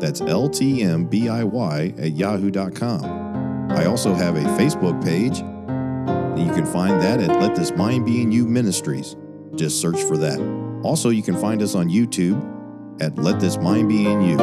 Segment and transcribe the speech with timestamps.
[0.00, 3.70] That's ltmbiy at yahoo.com.
[3.70, 5.40] I also have a Facebook page.
[5.40, 9.16] And you can find that at Let This Mind Be in You Ministries.
[9.54, 10.38] Just search for that.
[10.82, 12.40] Also, you can find us on YouTube
[13.00, 14.38] at Let This Mind Be in You.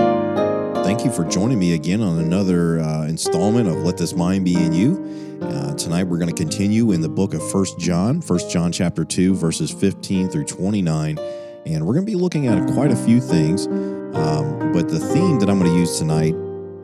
[0.84, 4.56] Thank you for joining me again on another uh, installment of Let This Mind Be
[4.56, 5.40] in You.
[5.42, 9.06] Uh, tonight we're going to continue in the book of First John, First John chapter
[9.06, 11.18] 2, verses 15 through 29.
[11.66, 13.68] And we're going to be looking at quite a few things.
[13.68, 16.34] Um, but the theme that I'm going to use tonight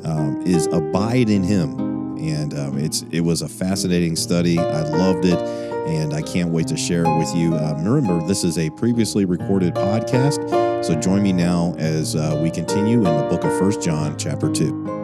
[0.03, 4.57] um, is abide in Him, and um, it's it was a fascinating study.
[4.57, 5.39] I loved it,
[5.87, 7.55] and I can't wait to share it with you.
[7.55, 12.49] Um, remember, this is a previously recorded podcast, so join me now as uh, we
[12.49, 14.98] continue in the book of First John, chapter two.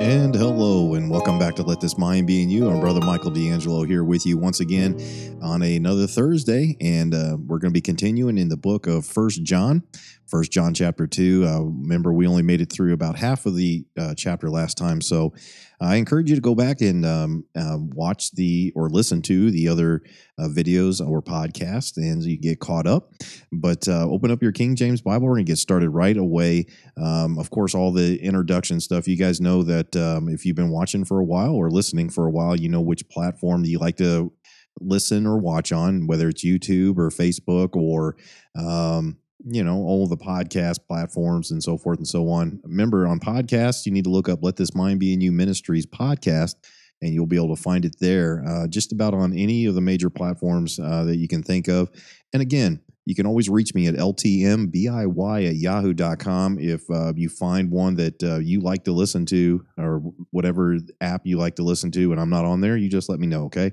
[0.00, 2.68] And hello, and welcome back to Let This Mind Be in You.
[2.68, 5.00] I'm Brother Michael D'Angelo here with you once again
[5.42, 9.42] on another Thursday, and uh, we're going to be continuing in the book of First
[9.42, 9.82] John,
[10.28, 11.44] First John chapter two.
[11.46, 15.00] Uh, remember, we only made it through about half of the uh, chapter last time,
[15.00, 15.32] so
[15.80, 19.68] I encourage you to go back and um, uh, watch the or listen to the
[19.68, 20.02] other
[20.38, 23.12] uh, videos or podcast, and you get caught up.
[23.52, 26.66] But uh, open up your King James Bible and get started right away.
[26.96, 29.06] Um, of course, all the introduction stuff.
[29.06, 32.26] You guys know that um, if you've been watching for a while or listening for
[32.26, 34.32] a while, you know which platform you like to
[34.80, 38.16] listen or watch on, whether it's YouTube or Facebook or
[38.58, 42.60] um, you know, all the podcast platforms and so forth and so on.
[42.64, 45.86] Remember, on podcasts, you need to look up Let This Mind Be in You Ministries
[45.86, 46.56] podcast,
[47.00, 49.80] and you'll be able to find it there uh, just about on any of the
[49.80, 51.90] major platforms uh, that you can think of.
[52.32, 57.70] And again, you can always reach me at ltmbiy at yahoo.com if uh, you find
[57.70, 59.98] one that uh, you like to listen to or
[60.32, 63.20] whatever app you like to listen to and I'm not on there, you just let
[63.20, 63.70] me know, okay?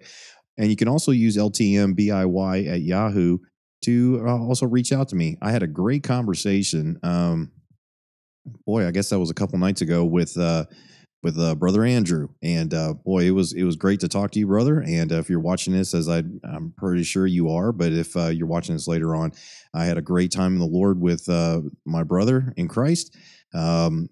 [0.60, 3.40] And you can also use ltmbiy at yahoo
[3.84, 5.38] to uh, also reach out to me.
[5.42, 7.00] I had a great conversation.
[7.04, 7.52] Um,
[8.66, 10.66] boy, I guess that was a couple nights ago with uh,
[11.22, 14.40] with uh, brother Andrew, and uh, boy, it was it was great to talk to
[14.40, 14.82] you, brother.
[14.82, 18.16] And uh, if you're watching this, as I I'm pretty sure you are, but if
[18.18, 19.32] uh, you're watching this later on,
[19.74, 21.28] I had a great time in the Lord with
[21.86, 23.16] my brother in Christ.
[23.54, 24.10] Um,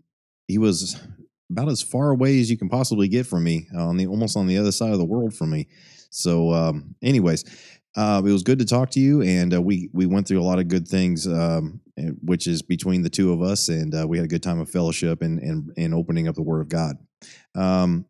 [0.48, 1.02] he was
[1.50, 4.48] about as far away as you can possibly get from me, on the almost on
[4.48, 5.68] the other side of the world from me.
[6.10, 7.46] So, um, anyways,
[7.96, 10.44] uh, it was good to talk to you, and uh, we we went through a
[10.44, 11.82] lot of good things, um,
[12.22, 14.70] which is between the two of us, and uh, we had a good time of
[14.70, 16.96] fellowship and and, and opening up the Word of God.
[17.56, 18.06] Um,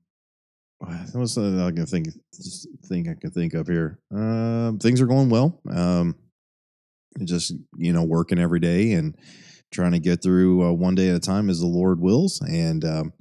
[0.82, 4.00] that I can think I can think of here.
[4.12, 5.60] Um, things are going well.
[5.70, 6.16] Um,
[7.24, 9.18] just you know, working every day and
[9.72, 12.42] trying to get through uh, one day at a time as the Lord wills.
[12.42, 13.14] And um,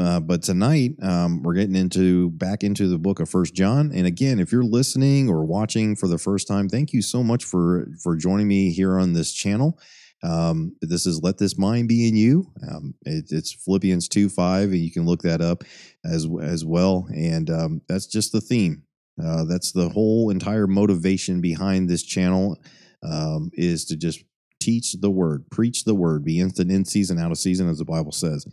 [0.00, 3.90] uh, but tonight um, we're getting into back into the book of First John.
[3.92, 7.44] And again, if you're listening or watching for the first time, thank you so much
[7.44, 9.78] for for joining me here on this channel.
[10.24, 12.52] Um, this is let this mind be in you.
[12.70, 15.64] Um, it, it's Philippians two five, and you can look that up
[16.04, 17.08] as as well.
[17.14, 18.84] And um, that's just the theme.
[19.22, 22.62] Uh, that's the whole entire motivation behind this channel
[23.02, 24.24] um, is to just
[24.64, 27.84] teach the word, preach the word, be instant in season, out of season, as the
[27.84, 28.46] Bible says.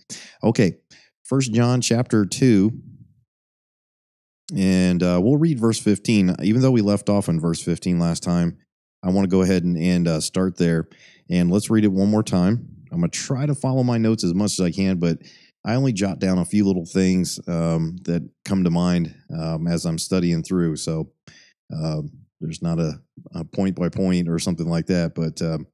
[0.44, 0.74] Okay,
[1.24, 2.72] First John chapter two,
[4.56, 6.36] and uh, we'll read verse fifteen.
[6.42, 8.58] Even though we left off in verse fifteen last time,
[9.04, 10.90] I want to go ahead and, and uh, start there,
[11.30, 12.68] and let's read it one more time.
[12.92, 15.20] I'm going to try to follow my notes as much as I can, but
[15.66, 19.86] I only jot down a few little things um, that come to mind um, as
[19.86, 20.78] I'm studying through.
[20.78, 21.12] So
[21.72, 22.02] uh,
[22.42, 23.00] there's not a,
[23.36, 25.68] a, point by point or something like that, but um,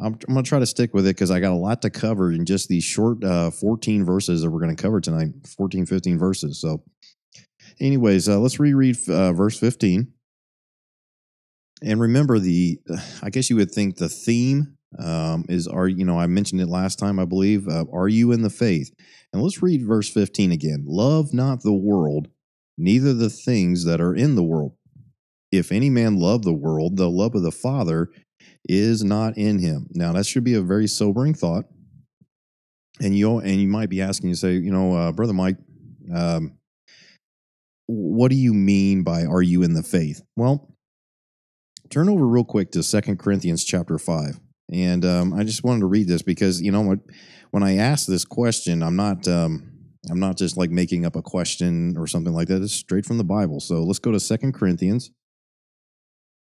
[0.00, 1.90] I'm, I'm going to try to stick with it because I got a lot to
[1.90, 5.86] cover in just these short uh, 14 verses that we're going to cover tonight 14,
[5.86, 6.60] 15 verses.
[6.60, 6.84] So,
[7.80, 10.12] anyways, uh, let's reread uh, verse 15.
[11.82, 12.78] And remember, the
[13.22, 16.68] I guess you would think the theme um, is are you know I mentioned it
[16.68, 18.90] last time I believe uh, are you in the faith
[19.32, 22.28] and let's read verse 15 again love not the world
[22.78, 24.72] neither the things that are in the world
[25.52, 28.08] if any man love the world the love of the father
[28.68, 29.88] is not in him.
[29.92, 31.64] Now that should be a very sobering thought.
[33.00, 35.56] And you and you might be asking, you say, you know, uh, brother Mike,
[36.14, 36.58] um,
[37.86, 40.20] what do you mean by are you in the faith?
[40.36, 40.74] Well,
[41.90, 44.40] turn over real quick to Second Corinthians chapter five,
[44.72, 46.96] and um, I just wanted to read this because you know
[47.50, 49.26] when I ask this question, I'm not.
[49.28, 49.74] Um,
[50.10, 52.62] I'm not just like making up a question or something like that.
[52.62, 53.60] It's straight from the Bible.
[53.60, 55.10] So let's go to Second Corinthians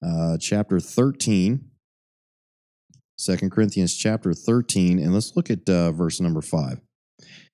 [0.05, 1.68] uh, chapter 13.
[3.19, 6.81] 2 Corinthians chapter 13, and let's look at uh, verse number 5.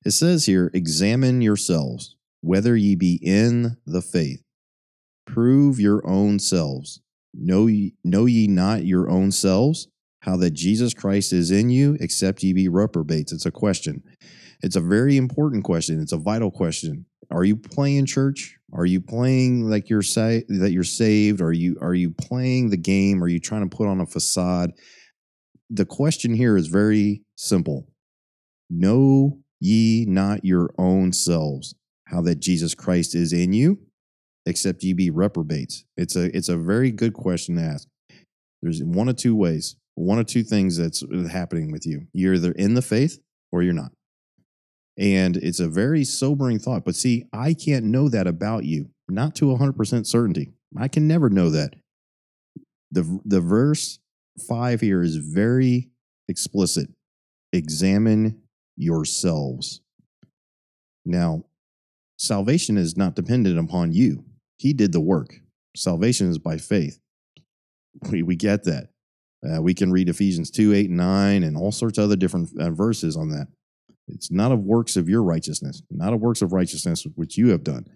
[0.05, 4.43] It says here, Examine yourselves, whether ye be in the faith.
[5.26, 7.00] Prove your own selves.
[7.32, 9.88] Know ye, know ye not your own selves,
[10.20, 13.32] how that Jesus Christ is in you, except ye be reprobates?
[13.32, 14.02] It's a question.
[14.60, 15.99] It's a very important question.
[15.99, 17.06] It's a vital question.
[17.31, 18.56] Are you playing church?
[18.75, 21.40] Are you playing like you're say that you're saved?
[21.40, 23.25] Are you are you playing the game?
[23.25, 24.72] Are you trying to put on a facade?
[25.74, 27.88] The question here is very simple.
[28.70, 31.74] Know ye not your own selves
[32.06, 33.80] how that Jesus Christ is in you,
[34.46, 35.84] except ye be reprobates?
[35.96, 37.88] It's a it's a very good question to ask.
[38.62, 42.06] There's one of two ways, one of two things that's happening with you.
[42.12, 43.18] You're either in the faith
[43.50, 43.90] or you're not.
[44.96, 46.84] And it's a very sobering thought.
[46.84, 50.52] But see, I can't know that about you, not to 100% certainty.
[50.78, 51.74] I can never know that.
[52.92, 53.98] The, the verse
[54.48, 55.90] 5 here is very
[56.28, 56.88] explicit.
[57.52, 58.42] Examine
[58.76, 59.81] yourselves.
[61.04, 61.44] Now,
[62.19, 64.25] salvation is not dependent upon you.
[64.56, 65.40] He did the work.
[65.76, 66.98] Salvation is by faith.
[68.10, 68.88] We, we get that.
[69.44, 72.48] Uh, we can read Ephesians 2, 8, and 9, and all sorts of other different
[72.58, 73.48] uh, verses on that.
[74.08, 77.64] It's not of works of your righteousness, not of works of righteousness which you have
[77.64, 77.86] done.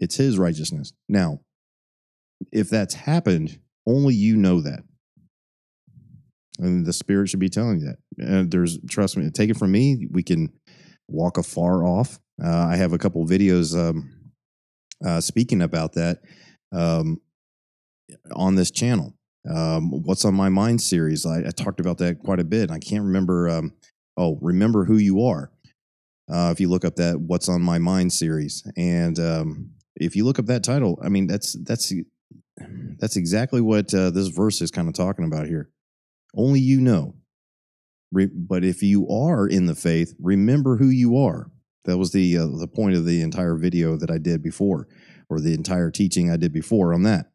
[0.00, 0.92] It's his righteousness.
[1.08, 1.40] Now,
[2.52, 4.80] if that's happened, only you know that.
[6.58, 8.24] And the Spirit should be telling you that.
[8.24, 10.52] And there's, trust me, take it from me, we can
[11.08, 12.18] walk afar off.
[12.42, 14.10] Uh, I have a couple videos um,
[15.04, 16.20] uh, speaking about that
[16.72, 17.20] um,
[18.32, 19.14] on this channel.
[19.48, 22.70] Um, What's on My Mind series, I, I, talked about that quite a bit.
[22.70, 23.74] I can't remember um,
[24.16, 25.50] oh, remember who you are.
[26.32, 30.24] Uh, if you look up that "What's on My Mind" series, and um, if you
[30.24, 31.92] look up that title, I mean that's that's
[32.98, 35.68] that's exactly what uh, this verse is kind of talking about here.
[36.36, 37.14] Only you know.
[38.12, 41.50] Re- but if you are in the faith, remember who you are.
[41.84, 44.88] That was the uh, the point of the entire video that I did before,
[45.28, 47.30] or the entire teaching I did before on that.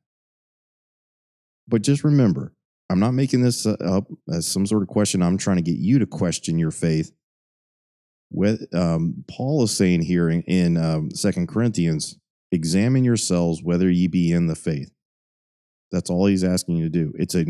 [1.68, 2.54] But just remember,
[2.90, 5.22] I'm not making this uh, up as some sort of question.
[5.22, 7.12] I'm trying to get you to question your faith.
[8.32, 12.18] With um, Paul is saying here in, in um, Second Corinthians,
[12.52, 14.92] examine yourselves whether ye be in the faith.
[15.92, 17.14] That's all he's asking you to do.
[17.18, 17.46] It's a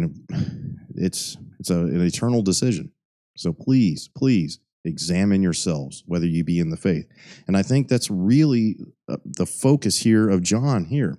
[0.96, 2.92] it's it's a, an eternal decision.
[3.38, 7.06] So please, please examine yourselves whether you be in the faith.
[7.48, 8.78] And I think that's really
[9.08, 11.18] uh, the focus here of John here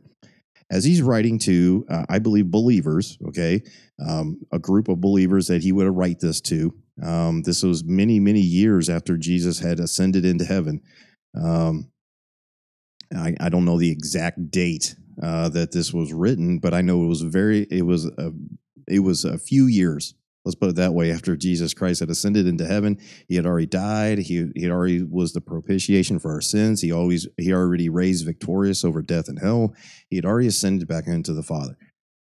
[0.71, 3.63] as he's writing to, uh, I believe, believers, okay,
[4.07, 6.73] um, a group of believers that he would write this to.
[7.03, 10.81] Um, this was many, many years after Jesus had ascended into heaven.
[11.41, 11.91] Um,
[13.15, 17.05] I, I, don't know the exact date uh, that this was written, but I know
[17.05, 18.33] it was very, it was a,
[18.89, 20.15] it was a few years
[20.45, 22.99] let's put it that way after jesus christ had ascended into heaven.
[23.29, 24.19] He had already died.
[24.19, 26.81] He, he already was the propitiation for our sins.
[26.81, 29.75] He always he already raised victorious over death and hell.
[30.09, 31.77] He had already ascended back into the father.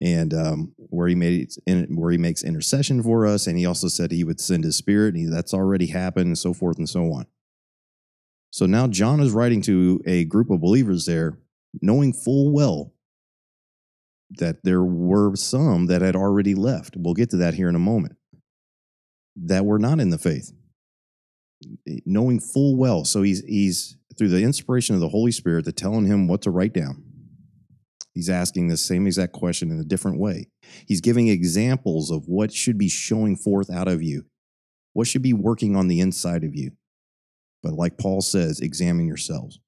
[0.01, 4.11] And um, where he made where he makes intercession for us and he also said
[4.11, 7.11] he would send his spirit and he, that's already happened and so forth and so
[7.11, 7.25] on.
[8.51, 11.39] So now john is writing to a group of believers there
[11.81, 12.93] knowing full well
[14.31, 16.95] that there were some that had already left.
[16.97, 18.15] We'll get to that here in a moment.
[19.35, 20.51] That were not in the faith,
[21.87, 23.03] eh, knowing full well.
[23.05, 26.51] So he's he's through the inspiration of the Holy Spirit, to telling him what to
[26.51, 27.03] write down.
[28.13, 30.47] He's asking the same exact question in a different way.
[30.87, 34.25] He's giving examples of what should be showing forth out of you,
[34.93, 36.71] what should be working on the inside of you.
[37.61, 39.59] But like Paul says, examine yourselves.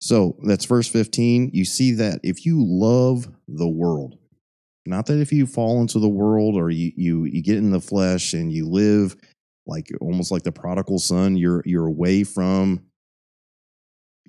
[0.00, 1.50] So that's verse 15.
[1.52, 4.16] You see that if you love the world,
[4.86, 7.80] not that if you fall into the world or you, you, you get in the
[7.80, 9.14] flesh and you live
[9.66, 12.86] like almost like the prodigal son, you're, you're away from,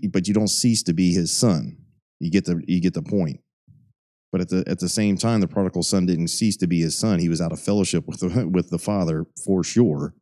[0.10, 1.78] but you don't cease to be his son.
[2.20, 3.40] You get the, you get the point.
[4.32, 6.98] But at the, at the same time, the prodigal son didn't cease to be his
[6.98, 7.20] son.
[7.20, 10.14] He was out of fellowship with the, with the father for sure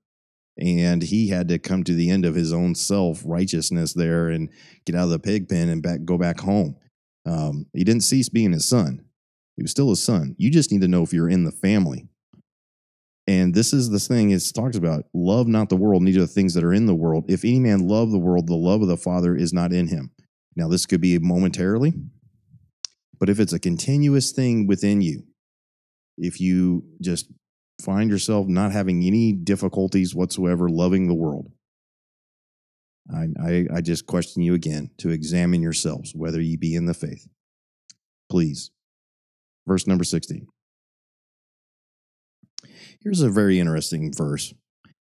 [0.60, 4.50] and he had to come to the end of his own self righteousness there and
[4.86, 6.76] get out of the pig pen and back go back home.
[7.26, 9.06] Um, he didn't cease being his son;
[9.56, 10.36] he was still his son.
[10.38, 12.08] You just need to know if you're in the family.
[13.28, 16.54] And this is the thing it talks about: love not the world, neither the things
[16.56, 17.26] that are in the world.
[17.30, 20.12] If any man love the world, the love of the Father is not in him.
[20.56, 21.94] Now, this could be momentarily,
[23.20, 25.24] but if it's a continuous thing within you,
[26.18, 27.32] if you just
[27.82, 31.52] find yourself not having any difficulties whatsoever loving the world.
[33.14, 36.94] I, I, I just question you again to examine yourselves whether ye be in the
[36.94, 37.28] faith.
[38.30, 38.72] Please.
[39.68, 40.48] Verse number 16.
[43.02, 44.54] Here's a very interesting verse.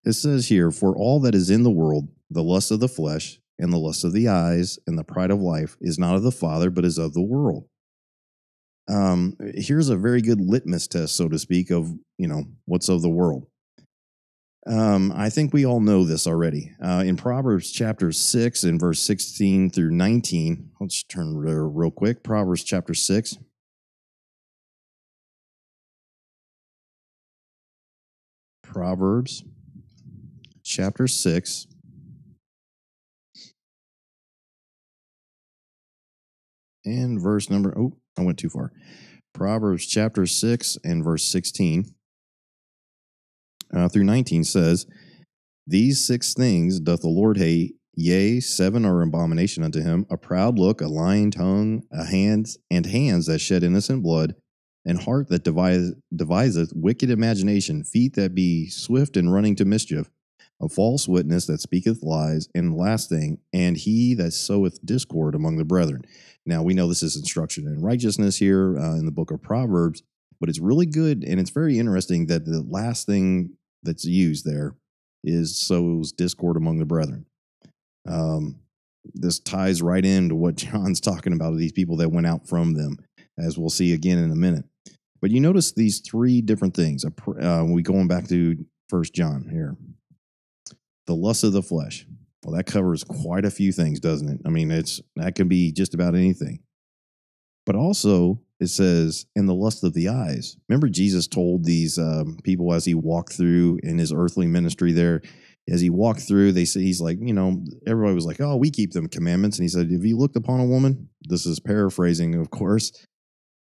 [0.04, 3.40] It says here, For all that is in the world, the lust of the flesh,
[3.58, 6.30] and the lust of the eyes, and the pride of life, is not of the
[6.30, 7.64] Father, but is of the world.
[8.88, 13.02] Um, here's a very good litmus test, so to speak, of you know what's of
[13.02, 13.46] the world.
[14.66, 16.74] Um, I think we all know this already.
[16.82, 22.22] Uh, in Proverbs chapter 6 and verse 16 through 19, let's turn there real quick.
[22.22, 23.38] Proverbs chapter 6.
[28.62, 29.42] Proverbs
[30.62, 31.66] chapter 6.
[36.88, 38.72] And verse number, oh, I went too far.
[39.34, 41.94] Proverbs chapter 6 and verse 16
[43.74, 44.86] uh, through 19 says,
[45.66, 50.58] These six things doth the Lord hate, yea, seven are abomination unto him a proud
[50.58, 54.34] look, a lying tongue, a hands, and hands that shed innocent blood,
[54.86, 60.08] and heart that devise, deviseth wicked imagination, feet that be swift in running to mischief,
[60.60, 65.58] a false witness that speaketh lies, and last thing, and he that soweth discord among
[65.58, 66.02] the brethren.
[66.48, 70.02] Now, we know this is instruction in righteousness here uh, in the book of Proverbs,
[70.40, 73.50] but it's really good and it's very interesting that the last thing
[73.82, 74.74] that's used there
[75.22, 77.26] is sows discord among the brethren.
[78.08, 78.60] Um,
[79.12, 82.96] this ties right into what John's talking about these people that went out from them,
[83.38, 84.64] as we'll see again in a minute.
[85.20, 87.04] But you notice these three different things.
[87.04, 89.76] Uh, we going back to First John here,
[91.06, 92.06] the lust of the flesh.
[92.44, 94.40] Well, that covers quite a few things, doesn't it?
[94.46, 96.60] I mean, it's that can be just about anything.
[97.66, 102.38] But also, it says, "In the lust of the eyes." Remember, Jesus told these um,
[102.44, 105.20] people as he walked through in his earthly ministry there.
[105.68, 108.70] As he walked through, they said he's like, you know, everybody was like, "Oh, we
[108.70, 112.34] keep them commandments," and he said, "If you looked upon a woman, this is paraphrasing,
[112.36, 112.92] of course.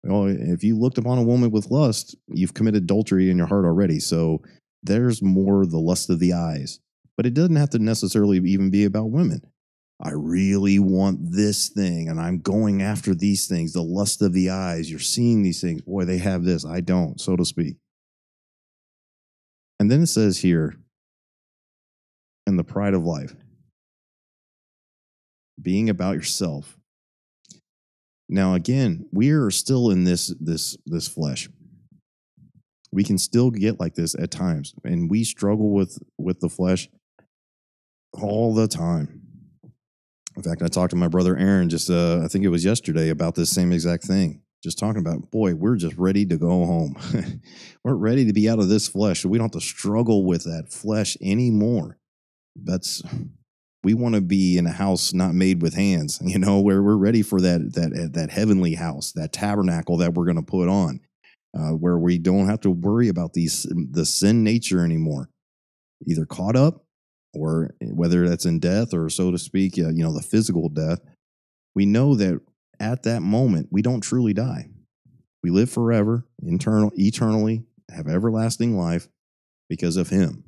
[0.05, 3.65] Well, if you looked upon a woman with lust, you've committed adultery in your heart
[3.65, 4.00] already.
[4.00, 4.43] So
[4.83, 6.81] there's more the lust of the eyes."
[7.19, 9.43] But it doesn't have to necessarily even be about women.
[10.01, 14.51] I really want this thing and I'm going after these things, the lust of the
[14.51, 14.89] eyes.
[14.89, 15.83] You're seeing these things.
[15.83, 16.65] Boy, they have this.
[16.65, 17.75] I don't, so to speak.
[19.81, 20.77] And then it says here,
[22.47, 23.35] and the pride of life,
[25.61, 26.79] being about yourself.
[28.29, 31.49] Now, again, we are still in this this this flesh.
[32.93, 36.89] We can still get like this at times, and we struggle with with the flesh
[38.12, 39.23] all the time.
[40.37, 43.09] In fact, I talked to my brother Aaron just, uh, I think it was yesterday,
[43.09, 44.43] about this same exact thing.
[44.62, 46.97] Just talking about, boy, we're just ready to go home.
[47.85, 49.25] we're ready to be out of this flesh.
[49.25, 51.99] We don't have to struggle with that flesh anymore.
[52.57, 53.03] That's
[53.85, 56.97] we want to be in a house not made with hands, you know, where we're
[56.97, 61.00] ready for that that that heavenly house, that tabernacle that we're going to put on,
[61.57, 65.31] uh, where we don't have to worry about these the sin nature anymore.
[66.07, 66.85] Either caught up
[67.35, 71.00] or whether that's in death or so to speak, you know, the physical death,
[71.75, 72.40] we know that
[72.80, 74.68] at that moment we don't truly die.
[75.42, 79.08] We live forever, internal, eternally, have everlasting life
[79.68, 80.44] because of Him.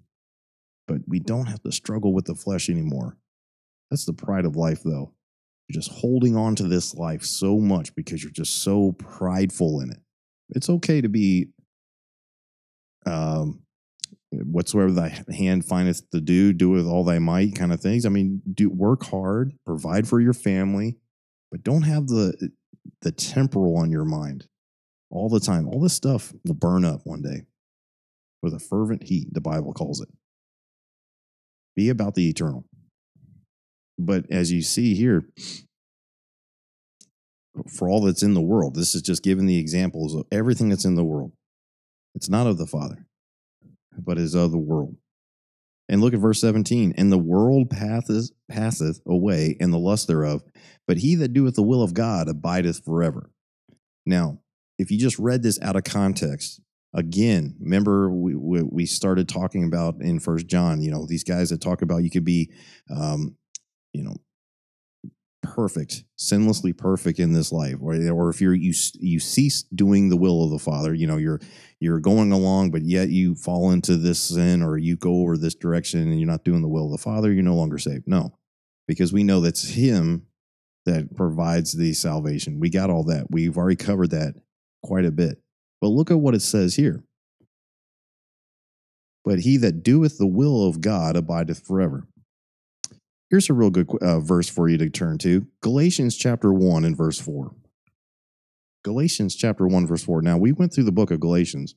[0.89, 3.17] But we don't have to struggle with the flesh anymore.
[3.91, 5.13] That's the pride of life, though.
[5.69, 9.91] You're just holding on to this life so much because you're just so prideful in
[9.93, 10.01] it.
[10.51, 11.51] It's okay to be
[13.07, 13.63] um,
[14.33, 18.07] whatsoever thy hand findeth to do, do with all thy might, kind of things.
[18.07, 20.97] I mean, do work hard, provide for your family,
[21.51, 22.51] but don't have the
[23.03, 24.47] the temporal on your mind
[25.11, 25.69] all the time.
[25.69, 27.43] All this stuff will burn up one day
[28.43, 30.09] with a fervent heat, the Bible calls it.
[31.77, 32.65] Be about the eternal.
[33.99, 35.25] But as you see here,
[37.69, 40.85] for all that's in the world, this is just giving the examples of everything that's
[40.85, 41.33] in the world.
[42.15, 43.07] It's not of the Father
[44.05, 44.97] but is of the world.
[45.89, 46.95] And look at verse 17.
[46.97, 50.43] And the world passeth, passeth away, and the lust thereof,
[50.87, 53.31] but he that doeth the will of God abideth forever.
[54.07, 54.41] Now,
[54.79, 56.61] if you just read this out of context,
[56.95, 61.61] again, remember we, we started talking about in First John, you know, these guys that
[61.61, 62.51] talk about you could be,
[62.95, 63.37] um,
[63.93, 64.17] you know,
[65.55, 70.17] perfect, sinlessly perfect in this life, or, or if you're you you cease doing the
[70.17, 71.41] will of the Father, you know you're
[71.81, 75.55] you're going along, but yet you fall into this sin, or you go over this
[75.55, 78.07] direction, and you're not doing the will of the Father, you're no longer saved.
[78.07, 78.39] No,
[78.87, 80.27] because we know that's Him
[80.87, 82.61] that provides the salvation.
[82.61, 83.31] We got all that.
[83.31, 84.35] We've already covered that
[84.83, 85.41] quite a bit.
[85.81, 87.03] But look at what it says here.
[89.25, 92.07] But he that doeth the will of God abideth forever.
[93.31, 96.97] Here's a real good uh, verse for you to turn to Galatians chapter 1 and
[96.97, 97.55] verse 4.
[98.83, 100.21] Galatians chapter 1, verse 4.
[100.21, 101.77] Now, we went through the book of Galatians,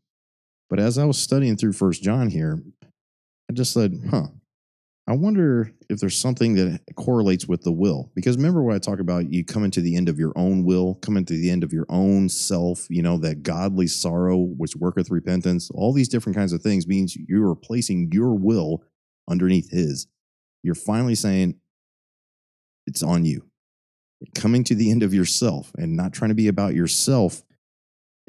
[0.67, 4.29] but as I was studying through First John here, I just said, huh,
[5.05, 8.09] I wonder if there's something that correlates with the will.
[8.15, 10.95] Because remember what I talked about, you coming to the end of your own will,
[10.95, 15.11] coming to the end of your own self, you know, that godly sorrow which worketh
[15.11, 18.81] repentance, all these different kinds of things means you're placing your will
[19.29, 20.07] underneath his
[20.63, 21.55] you're finally saying
[22.87, 23.45] it's on you.
[24.33, 27.43] Coming to the end of yourself and not trying to be about yourself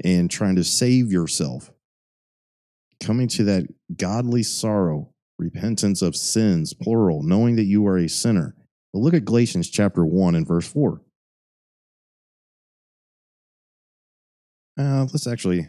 [0.02, 1.70] and trying to save yourself.
[3.00, 8.56] Coming to that godly sorrow, repentance of sins, plural, knowing that you are a sinner.
[8.92, 11.00] But look at Galatians chapter 1 and verse 4.
[14.76, 15.68] Uh, let's actually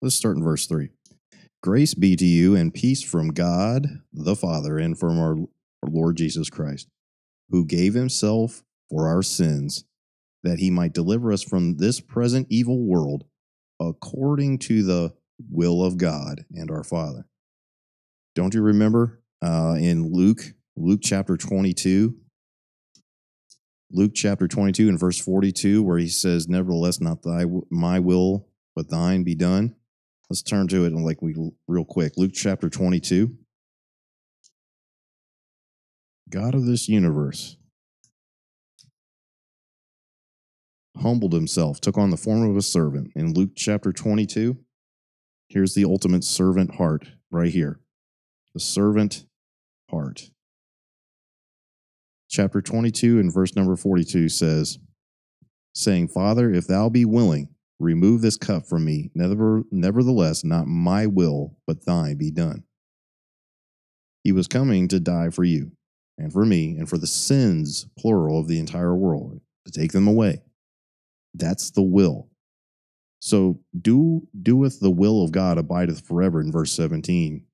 [0.00, 0.88] let's start in verse 3
[1.62, 5.36] Grace be to you and peace from God the Father and from our
[5.88, 6.88] Lord Jesus Christ,
[7.50, 9.84] who gave himself for our sins
[10.42, 13.24] that he might deliver us from this present evil world
[13.80, 15.14] according to the
[15.50, 17.26] will of God and our Father.
[18.34, 22.16] Don't you remember uh, in Luke, Luke chapter 22?
[23.92, 28.88] Luke chapter 22 and verse 42, where he says, Nevertheless, not thy, my will, but
[28.88, 29.76] thine be done.
[30.32, 31.34] Let's turn to it and like we
[31.68, 32.14] real quick.
[32.16, 33.36] Luke chapter 22.
[36.30, 37.58] God of this universe
[40.96, 43.12] humbled himself, took on the form of a servant.
[43.14, 44.56] In Luke chapter 22,
[45.50, 47.80] here's the ultimate servant heart right here.
[48.54, 49.26] The servant
[49.90, 50.30] heart.
[52.30, 54.78] Chapter 22 and verse number 42 says,
[55.74, 57.51] saying, Father, if thou be willing,
[57.82, 59.10] Remove this cup from me.
[59.12, 62.62] Never, nevertheless, not my will, but thine be done.
[64.22, 65.72] He was coming to die for you
[66.16, 70.06] and for me and for the sins, plural, of the entire world, to take them
[70.06, 70.42] away.
[71.34, 72.28] That's the will.
[73.18, 77.44] So do doeth the will of God abideth forever in verse 17.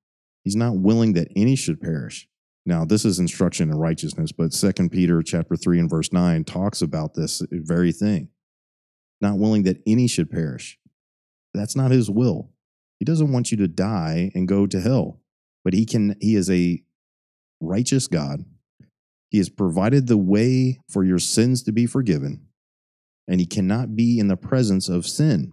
[0.44, 2.28] He's not willing that any should perish.
[2.66, 6.82] Now, this is instruction in righteousness, but Second Peter chapter 3 and verse 9 talks
[6.82, 8.28] about this very thing
[9.20, 10.78] not willing that any should perish.
[11.54, 12.50] That's not his will.
[12.98, 15.20] He doesn't want you to die and go to hell,
[15.64, 16.82] but he can he is a
[17.60, 18.44] righteous God.
[19.30, 22.46] He has provided the way for your sins to be forgiven,
[23.26, 25.52] and he cannot be in the presence of sin.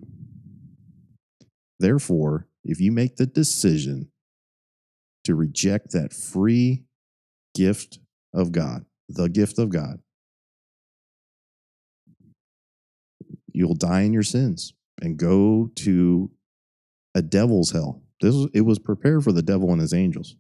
[1.79, 4.09] Therefore, if you make the decision
[5.25, 6.85] to reject that free
[7.53, 7.99] gift
[8.33, 9.99] of God, the gift of God,
[13.55, 16.31] you'll die in your sins and go to
[17.15, 18.01] a devil's hell.
[18.21, 20.35] This was, it was prepared for the devil and his angels.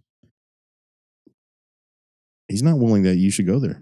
[2.47, 3.81] He's not willing that you should go there.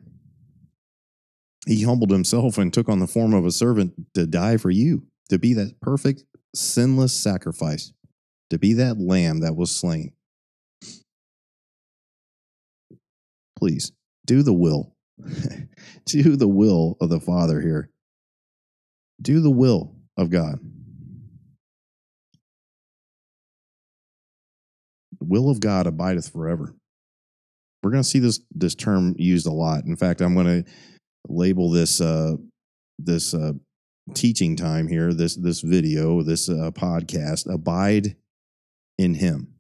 [1.65, 5.07] He humbled himself and took on the form of a servant to die for you,
[5.29, 7.93] to be that perfect, sinless sacrifice,
[8.49, 10.13] to be that lamb that was slain.
[13.57, 13.93] Please
[14.25, 14.95] do the will.
[16.05, 17.89] do the will of the Father here.
[19.21, 20.59] Do the will of God.
[25.19, 26.75] The will of God abideth forever.
[27.81, 29.85] We're going to see this this term used a lot.
[29.85, 30.71] In fact, I'm going to
[31.27, 32.35] label this uh,
[32.97, 33.53] this uh,
[34.13, 38.15] teaching time here, this this video, this uh, podcast, abide
[38.97, 39.53] in Him.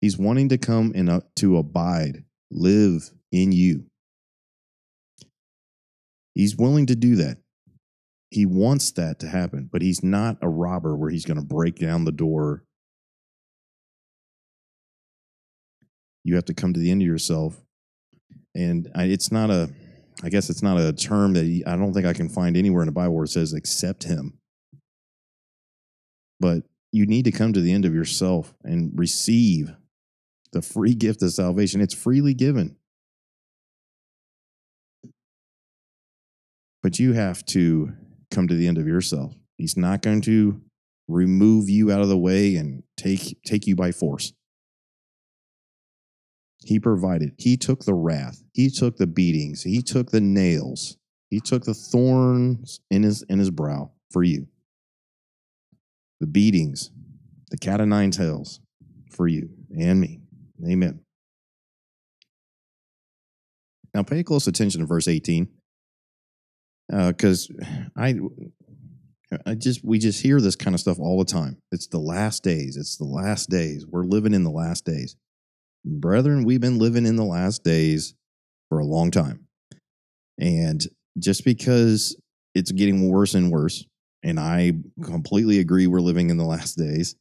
[0.00, 3.86] He's wanting to come and uh, to abide, live in you.
[6.34, 7.38] He's willing to do that
[8.30, 11.76] he wants that to happen, but he's not a robber where he's going to break
[11.76, 12.64] down the door.
[16.22, 17.60] You have to come to the end of yourself.
[18.54, 19.70] And I, it's not a,
[20.22, 22.82] I guess it's not a term that he, I don't think I can find anywhere
[22.82, 24.38] in the Bible where it says accept him.
[26.38, 26.62] But
[26.92, 29.74] you need to come to the end of yourself and receive
[30.52, 31.80] the free gift of salvation.
[31.80, 32.76] It's freely given.
[36.82, 37.92] But you have to
[38.30, 39.34] come to the end of yourself.
[39.56, 40.60] He's not going to
[41.08, 44.32] remove you out of the way and take take you by force.
[46.62, 47.32] He provided.
[47.38, 48.42] He took the wrath.
[48.52, 49.62] He took the beatings.
[49.62, 50.96] He took the nails.
[51.30, 54.48] He took the thorns in his in his brow for you.
[56.20, 56.90] The beatings,
[57.50, 58.60] the cat of nine tails
[59.10, 60.20] for you and me.
[60.66, 61.00] Amen.
[63.94, 65.48] Now pay close attention to verse 18
[66.90, 68.14] because uh, I,
[69.46, 71.58] I just we just hear this kind of stuff all the time.
[71.70, 72.76] It's the last days.
[72.76, 73.86] It's the last days.
[73.86, 75.16] We're living in the last days.
[75.84, 78.14] brethren, we've been living in the last days
[78.68, 79.46] for a long time.
[80.38, 80.84] And
[81.18, 82.16] just because
[82.54, 83.84] it's getting worse and worse,
[84.22, 84.72] and I
[85.04, 87.14] completely agree we're living in the last days.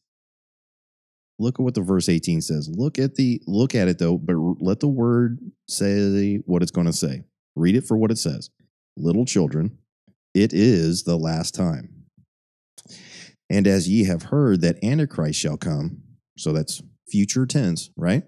[1.38, 2.70] Look at what the verse 18 says.
[2.70, 6.88] Look at the look at it though, but let the word say what it's going
[6.88, 7.24] to say.
[7.56, 8.50] Read it for what it says.
[9.00, 9.78] Little children,
[10.34, 12.06] it is the last time.
[13.50, 16.04] And as ye have heard that Antichrist shall come,
[16.38, 18.24] so that's future tense, right?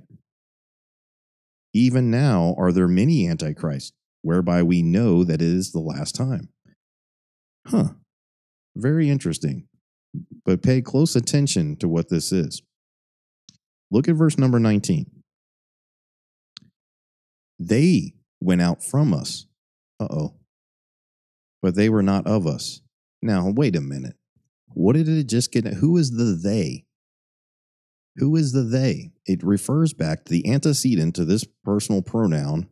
[1.73, 6.49] Even now are there many antichrists, whereby we know that it is the last time.
[7.67, 7.89] Huh.
[8.75, 9.67] Very interesting.
[10.45, 12.62] But pay close attention to what this is.
[13.91, 15.05] Look at verse number 19.
[17.60, 19.45] They went out from us.
[19.99, 20.34] Uh oh.
[21.62, 22.82] But they were not of us.
[23.21, 24.15] Now, wait a minute.
[24.69, 25.65] What did it just get?
[25.65, 26.86] Who is the they?
[28.17, 29.12] Who is the they?
[29.26, 32.67] It refers back to the antecedent to this personal pronoun,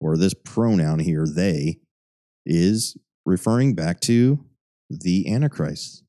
[0.00, 1.78] or this pronoun here, they,
[2.46, 4.44] is referring back to
[4.90, 6.04] the Antichrist.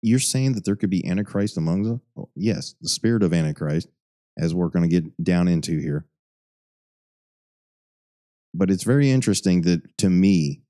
[0.00, 2.00] You're saying that there could be Antichrist among?
[2.16, 3.88] Oh, yes, the spirit of Antichrist,
[4.38, 6.06] as we're going to get down into here.
[8.58, 10.62] But it's very interesting that to me,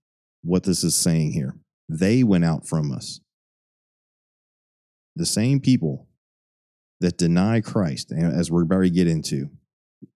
[0.42, 1.56] what this is saying here.
[1.88, 3.20] They went out from us.
[5.16, 6.06] The same people
[7.00, 9.48] that deny Christ, as we're about to get into,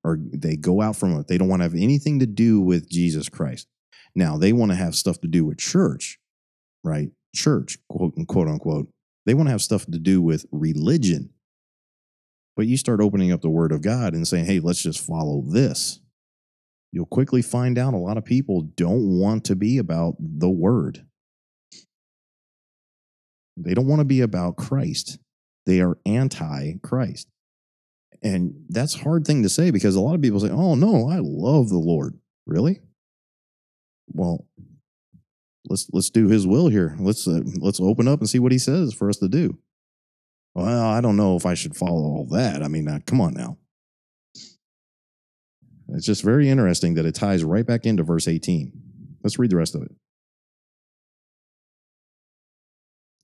[0.05, 1.29] or they go out from it.
[1.29, 3.67] They don't want to have anything to do with Jesus Christ.
[4.15, 6.19] Now, they want to have stuff to do with church,
[6.85, 7.09] right?
[7.35, 8.89] Church, quote, unquote unquote.
[9.25, 11.31] They want to have stuff to do with religion.
[12.55, 15.41] But you start opening up the word of God and saying, hey, let's just follow
[15.41, 16.02] this.
[16.93, 21.07] You'll quickly find out a lot of people don't want to be about the word.
[23.57, 25.19] They don't want to be about Christ.
[25.67, 27.29] They are anti Christ.
[28.23, 31.09] And that's a hard thing to say because a lot of people say, oh, no,
[31.09, 32.19] I love the Lord.
[32.47, 32.81] Really?
[34.15, 34.47] well,
[35.69, 36.97] let's let's do His will here.
[36.99, 39.59] Let's uh, let's open up and see what He says for us to do.
[40.55, 42.63] Well, I don't know if I should follow all that.
[42.63, 43.57] I mean, uh, come on now.
[45.95, 48.73] It's just very interesting that it ties right back into verse 18.
[49.23, 49.93] Let's read the rest of it.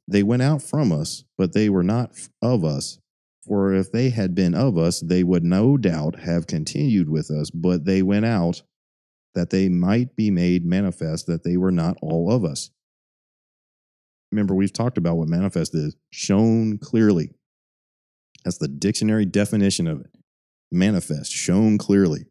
[0.06, 2.98] They went out from us, but they were not of us.
[3.46, 7.50] For if they had been of us, they would no doubt have continued with us,
[7.50, 8.62] but they went out
[9.34, 12.70] that they might be made manifest that they were not all of us.
[14.32, 17.30] Remember, we've talked about what manifest is shown clearly.
[18.44, 20.10] That's the dictionary definition of it.
[20.70, 22.26] Manifest, shown clearly.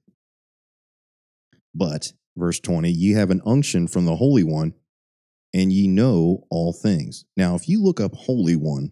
[1.74, 4.74] But, verse 20, ye have an unction from the Holy One,
[5.54, 7.26] and ye know all things.
[7.36, 8.92] Now, if you look up Holy One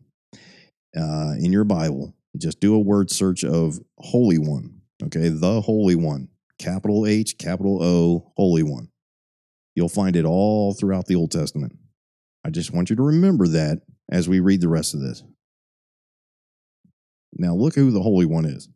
[0.98, 5.96] uh, in your Bible, just do a word search of Holy One, okay, the Holy
[5.96, 8.90] One capital H, capital O, Holy One.
[9.76, 11.78] You'll find it all throughout the Old Testament.
[12.46, 15.24] I just want you to remember that as we read the rest of this.
[17.34, 18.70] Now, look who the Holy One is.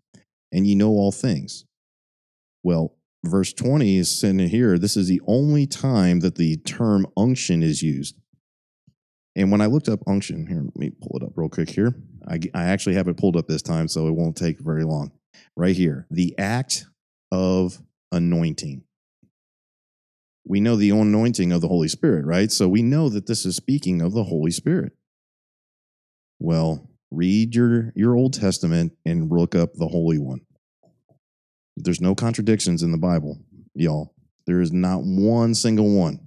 [0.51, 1.65] And ye know all things.
[2.63, 4.77] Well, verse 20 is sitting here.
[4.77, 8.15] This is the only time that the term unction is used.
[9.35, 11.95] And when I looked up unction, here, let me pull it up real quick here.
[12.27, 15.11] I, I actually have it pulled up this time, so it won't take very long.
[15.55, 16.85] Right here, the act
[17.31, 18.83] of anointing.
[20.45, 22.51] We know the anointing of the Holy Spirit, right?
[22.51, 24.93] So we know that this is speaking of the Holy Spirit.
[26.39, 30.41] Well, read your, your Old Testament and look up the Holy One.
[31.83, 33.39] There's no contradictions in the Bible,
[33.73, 34.13] y'all.
[34.45, 36.19] There is not one single one.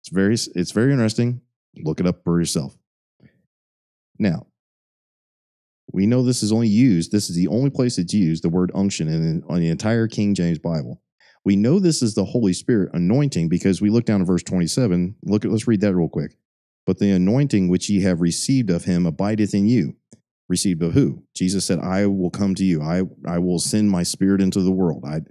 [0.00, 1.40] It's very it's very interesting.
[1.76, 2.76] Look it up for yourself.
[4.18, 4.46] Now,
[5.92, 8.70] we know this is only used, this is the only place it's used, the word
[8.74, 11.02] unction in, on the entire King James Bible.
[11.44, 15.16] We know this is the Holy Spirit anointing because we look down to verse 27.
[15.24, 16.36] Look at let's read that real quick.
[16.86, 19.96] But the anointing which ye have received of him abideth in you.
[20.48, 21.24] Received of who?
[21.34, 22.80] Jesus said, I will come to you.
[22.80, 25.04] I, I will send my spirit into the world.
[25.06, 25.22] I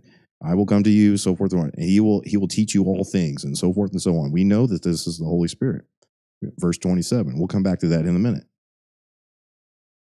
[0.44, 1.72] I will come to you, so forth and on.
[1.78, 4.32] he will he will teach you all things, and so forth and so on.
[4.32, 5.86] We know that this is the Holy Spirit.
[6.60, 7.38] Verse 27.
[7.38, 8.44] We'll come back to that in a minute.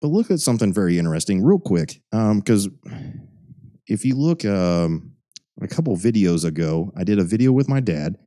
[0.02, 3.28] But look at something very interesting, real quick, because um,
[3.88, 5.13] if you look um,
[5.60, 8.17] a couple videos ago, I did a video with my dad,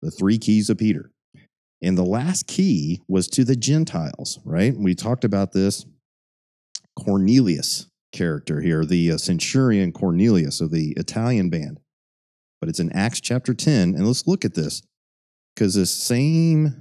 [0.00, 1.10] the three keys of Peter.
[1.82, 4.74] And the last key was to the Gentiles, right?
[4.76, 5.86] We talked about this
[6.98, 11.78] Cornelius character here, the uh, centurion Cornelius of the Italian band.
[12.60, 13.94] But it's in Acts chapter 10.
[13.94, 14.82] And let's look at this
[15.54, 16.74] because the same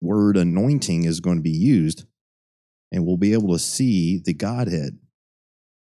[0.00, 2.04] word anointing is going to be used
[2.90, 4.98] and we'll be able to see the Godhead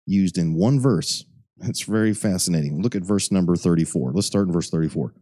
[0.06, 1.26] used in one verse.
[1.62, 2.82] It's very fascinating.
[2.82, 4.14] Look at verse number 34.
[4.14, 5.14] Let's start in verse 34.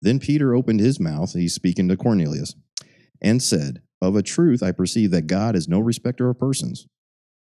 [0.00, 2.54] Then Peter opened his mouth, he's speaking to Cornelius,
[3.20, 6.88] and said, Of a truth I perceive that God is no respecter of persons,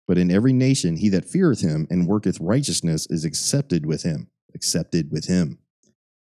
[0.07, 4.29] but in every nation he that feareth him and worketh righteousness is accepted with him,
[4.55, 5.59] accepted with him,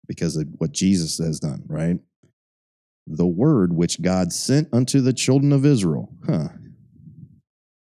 [0.08, 1.98] because of what Jesus has done, right?
[3.08, 6.50] The word which God sent unto the children of Israel, huh?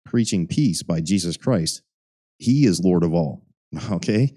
[0.07, 1.83] Preaching peace by Jesus Christ,
[2.39, 3.45] he is Lord of all.
[3.93, 4.35] Okay.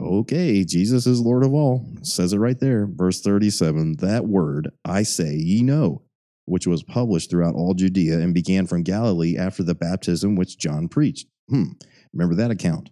[0.00, 1.84] Okay, Jesus is Lord of all.
[2.02, 2.86] Says it right there.
[2.86, 6.03] Verse 37 That word I say ye know,
[6.46, 10.88] which was published throughout all Judea and began from Galilee after the baptism which John
[10.88, 11.26] preached.
[11.48, 11.72] Hmm.
[12.12, 12.90] Remember that account.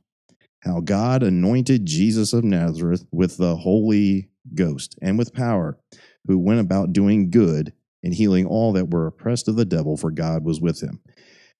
[0.61, 5.79] How God anointed Jesus of Nazareth with the Holy Ghost and with power,
[6.27, 10.11] who went about doing good and healing all that were oppressed of the devil, for
[10.11, 11.01] God was with him.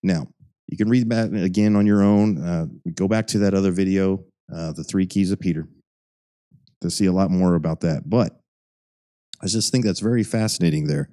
[0.01, 0.27] Now,
[0.67, 2.41] you can read that again on your own.
[2.41, 5.67] Uh, go back to that other video, uh, The Three Keys of Peter,
[6.81, 8.09] to see a lot more about that.
[8.09, 8.39] But
[9.41, 11.09] I just think that's very fascinating there.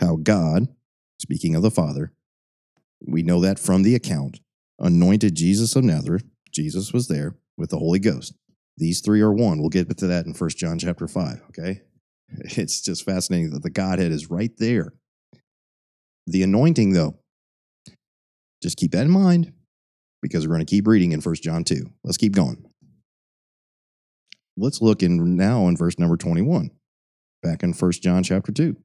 [0.00, 0.68] How God,
[1.18, 2.12] speaking of the Father,
[3.06, 4.40] we know that from the account,
[4.78, 6.24] anointed Jesus of Nazareth.
[6.50, 8.34] Jesus was there with the Holy Ghost.
[8.78, 9.60] These three are one.
[9.60, 11.82] We'll get to that in First John chapter 5, okay?
[12.32, 14.94] It's just fascinating that the Godhead is right there.
[16.28, 17.18] The anointing, though,
[18.62, 19.52] just keep that in mind
[20.22, 21.90] because we're going to keep reading in 1 John 2.
[22.04, 22.64] Let's keep going.
[24.56, 26.70] Let's look in now in verse number 21,
[27.42, 28.76] back in 1 John chapter 2.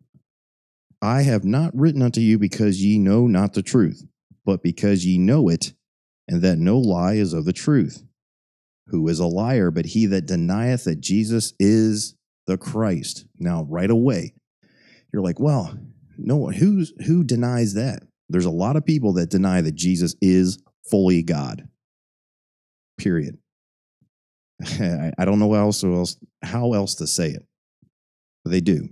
[1.06, 4.04] I have not written unto you because ye know not the truth,
[4.44, 5.74] but because ye know it,
[6.28, 8.04] and that no lie is of the truth.
[8.88, 12.16] Who is a liar but he that denieth that Jesus is
[12.48, 13.26] the Christ?
[13.38, 14.34] Now, right away,
[15.14, 15.78] you're like, well,
[16.18, 18.02] no, one who's who denies that?
[18.28, 20.58] There's a lot of people that deny that Jesus is
[20.90, 21.68] fully God.
[22.98, 23.38] Period.
[24.64, 27.46] I don't know how else, how else to say it.
[28.44, 28.90] But they do.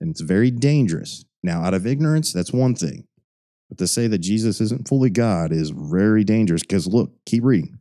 [0.00, 1.24] And it's very dangerous.
[1.42, 3.06] Now, out of ignorance, that's one thing.
[3.68, 7.78] But to say that Jesus isn't fully God is very dangerous because look, keep reading.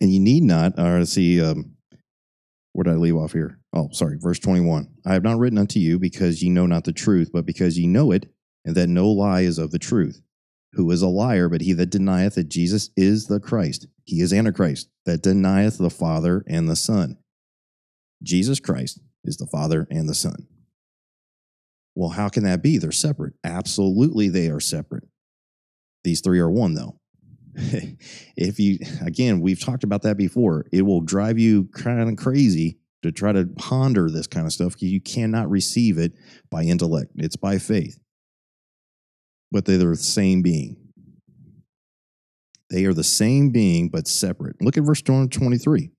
[0.00, 1.76] And you need not, or see, um,
[2.72, 3.58] where did I leave off here?
[3.72, 4.88] Oh, sorry, verse 21.
[5.06, 7.86] I have not written unto you because ye know not the truth, but because ye
[7.86, 8.26] know it,
[8.64, 10.20] and that no lie is of the truth.
[10.76, 13.86] Who is a liar, but he that denieth that Jesus is the Christ?
[14.04, 17.16] He is Antichrist, that denieth the Father and the Son.
[18.22, 20.46] Jesus Christ is the Father and the Son.
[21.94, 22.76] Well, how can that be?
[22.76, 23.32] They're separate.
[23.42, 25.04] Absolutely, they are separate.
[26.04, 27.00] These three are one, though.
[28.36, 32.78] if you, again, we've talked about that before, it will drive you kind of crazy
[33.02, 36.12] to try to ponder this kind of stuff because you cannot receive it
[36.50, 37.12] by intellect.
[37.16, 37.98] It's by faith.
[39.50, 40.76] But they're the same being.
[42.70, 44.60] They are the same being, but separate.
[44.60, 45.90] Look at verse 23.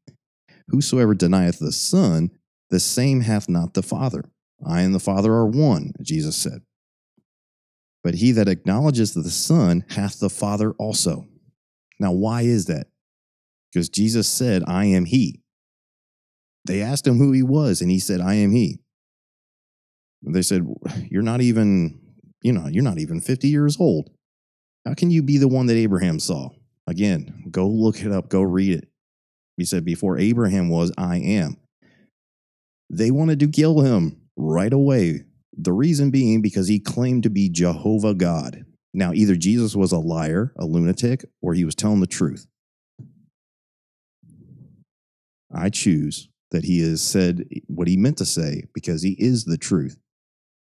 [0.70, 2.32] Whosoever denieth the Son,
[2.70, 4.30] the same hath not the Father.
[4.66, 6.62] I and the Father are one, Jesus said.
[8.04, 11.28] But he that acknowledges the Son hath the Father also.
[12.00, 12.88] Now, why is that?
[13.72, 15.42] Because Jesus said, I am he.
[16.66, 18.80] They asked him who he was, and he said, I am he.
[20.22, 20.68] They said,
[21.10, 22.00] You're not even,
[22.42, 24.10] you know, you're not even 50 years old.
[24.86, 26.50] How can you be the one that Abraham saw?
[26.88, 28.88] Again, go look it up, go read it.
[29.58, 31.58] He said, Before Abraham was, I am.
[32.90, 35.24] They wanted to kill him right away.
[35.58, 38.66] The reason being because he claimed to be Jehovah God.
[38.94, 42.48] Now, either Jesus was a liar, a lunatic, or he was telling the truth.
[45.54, 49.58] I choose that he has said what he meant to say because he is the
[49.58, 49.98] truth.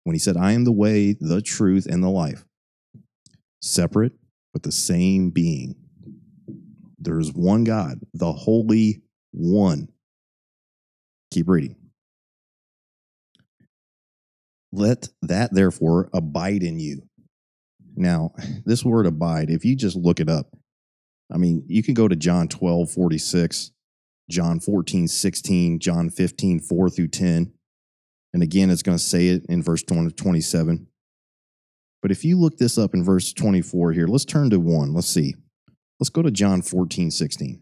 [0.07, 2.45] When he said, I am the way, the truth, and the life,
[3.61, 4.13] separate
[4.53, 5.75] but the same being.
[6.97, 9.01] There is one God, the Holy
[9.33, 9.89] One.
[11.33, 11.75] Keep reading.
[14.71, 17.01] Let that therefore abide in you.
[17.97, 18.31] Now,
[18.65, 20.55] this word abide, if you just look it up,
[21.29, 23.71] I mean, you can go to John 12, 46
[24.29, 27.53] John 14, 16, John 15, 4 through 10.
[28.33, 30.87] And again, it's going to say it in verse 20, 27.
[32.01, 34.93] But if you look this up in verse 24 here, let's turn to one.
[34.93, 35.35] Let's see.
[35.99, 37.61] Let's go to John 14, 16.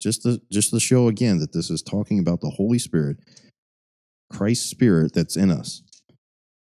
[0.00, 3.18] Just to, just to show again that this is talking about the Holy Spirit,
[4.30, 5.82] Christ's Spirit that's in us.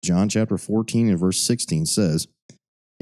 [0.04, 2.28] John chapter 14 and verse 16 says,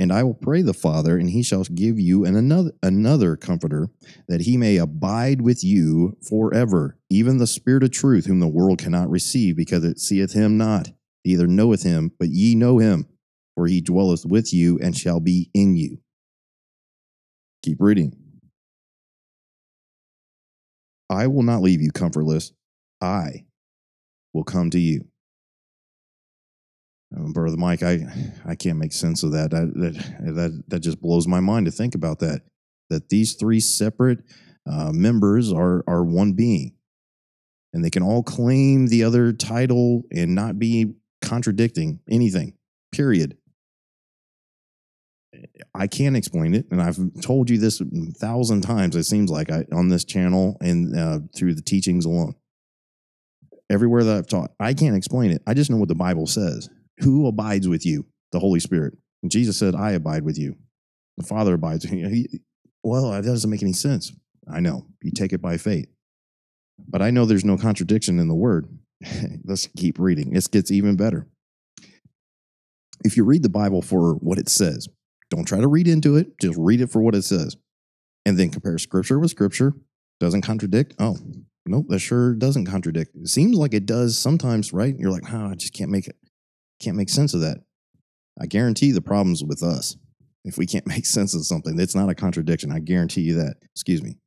[0.03, 3.89] And I will pray the Father, and he shall give you an another, another comforter,
[4.27, 8.81] that he may abide with you forever, even the Spirit of truth, whom the world
[8.81, 10.91] cannot receive, because it seeth him not,
[11.25, 13.07] neither knoweth him, but ye know him,
[13.55, 16.01] for he dwelleth with you and shall be in you.
[17.63, 18.17] Keep reading.
[21.09, 22.53] I will not leave you comfortless.
[23.01, 23.45] I
[24.35, 25.12] will come to you.
[27.17, 28.07] Um, Brother Mike, I,
[28.47, 29.51] I can't make sense of that.
[29.51, 30.35] That, that.
[30.35, 32.43] that that just blows my mind to think about that.
[32.91, 34.21] That these three separate
[34.71, 36.75] uh, members are are one being,
[37.73, 42.55] and they can all claim the other title and not be contradicting anything.
[42.93, 43.37] Period.
[45.75, 47.87] I can't explain it, and I've told you this a
[48.19, 48.95] thousand times.
[48.95, 52.35] It seems like I, on this channel and uh, through the teachings alone,
[53.71, 55.43] everywhere that I've taught, I can't explain it.
[55.47, 56.69] I just know what the Bible says
[57.03, 58.07] who abides with you?
[58.33, 58.95] The Holy Spirit.
[59.23, 60.57] And Jesus said, I abide with you.
[61.17, 62.09] The Father abides with you.
[62.09, 62.41] He,
[62.83, 64.13] well, that doesn't make any sense.
[64.51, 64.87] I know.
[65.03, 65.89] You take it by faith.
[66.89, 68.67] But I know there's no contradiction in the word.
[69.45, 70.35] Let's keep reading.
[70.35, 71.29] It gets even better.
[73.05, 74.89] If you read the Bible for what it says,
[75.31, 77.57] don't try to read into it, just read it for what it says.
[78.25, 79.75] And then compare scripture with scripture.
[80.21, 80.95] Doesn't contradict.
[81.01, 81.17] Oh,
[81.67, 83.17] nope, that sure doesn't contradict.
[83.17, 84.97] It seems like it does sometimes, right?
[84.97, 86.17] You're like, oh, I just can't make it
[86.83, 87.59] can't make sense of that.
[88.41, 89.97] I guarantee the problem's with us.
[90.45, 92.73] If we can't make sense of something, it's not a contradiction.
[92.73, 93.57] I guarantee you that.
[93.75, 94.19] Excuse me.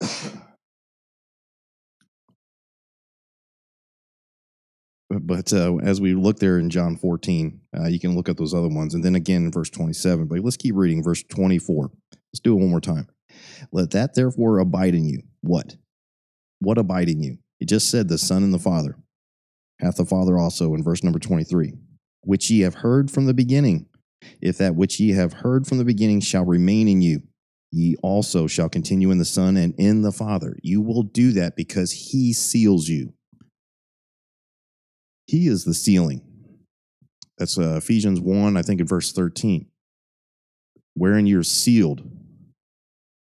[5.10, 8.54] but uh, as we look there in John 14, uh, you can look at those
[8.54, 8.94] other ones.
[8.94, 10.26] And then again in verse 27.
[10.26, 11.90] But let's keep reading verse 24.
[12.12, 13.08] Let's do it one more time.
[13.72, 15.22] Let that therefore abide in you.
[15.42, 15.76] What?
[16.58, 17.38] What abide in you?
[17.58, 18.96] He just said the Son and the Father
[19.80, 21.72] hath the Father also in verse number 23,
[22.22, 23.86] which ye have heard from the beginning.
[24.40, 27.22] If that which ye have heard from the beginning shall remain in you,
[27.70, 30.56] ye also shall continue in the Son and in the Father.
[30.62, 33.12] You will do that because he seals you.
[35.26, 36.22] He is the sealing.
[37.38, 39.66] That's uh, Ephesians 1, I think in verse 13.
[40.94, 42.08] Wherein you're sealed.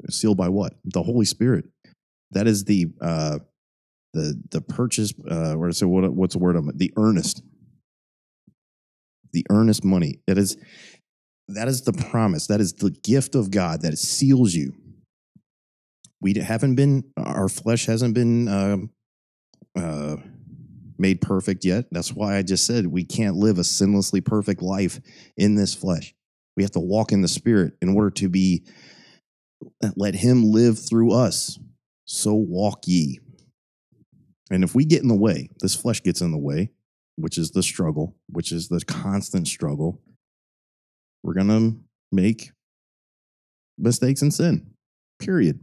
[0.09, 0.75] Sealed by what?
[0.85, 1.67] The Holy Spirit.
[2.31, 3.41] That is the uh,
[4.13, 6.79] the the purchase uh or so what what's the word it?
[6.79, 7.43] The earnest.
[9.33, 10.21] The earnest money.
[10.27, 10.57] That is
[11.49, 12.47] that is the promise.
[12.47, 14.75] That is the gift of God that seals you.
[16.21, 18.91] We haven't been our flesh hasn't been um,
[19.77, 20.17] uh,
[20.99, 21.87] made perfect yet.
[21.91, 25.01] That's why I just said we can't live a sinlessly perfect life
[25.37, 26.15] in this flesh.
[26.57, 28.65] We have to walk in the spirit in order to be
[29.97, 31.59] let him live through us.
[32.05, 33.21] So walk ye.
[34.51, 36.71] And if we get in the way, this flesh gets in the way,
[37.17, 40.01] which is the struggle, which is the constant struggle,
[41.23, 41.79] we're going to
[42.11, 42.51] make
[43.79, 44.71] mistakes and sin,
[45.19, 45.61] period.